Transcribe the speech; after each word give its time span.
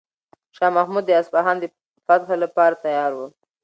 شاه 0.55 0.71
محمود 0.77 1.03
د 1.07 1.11
اصفهان 1.21 1.55
د 1.59 1.63
فتح 2.07 2.29
لپاره 2.43 2.81
تیار 2.83 3.11
و. 3.15 3.19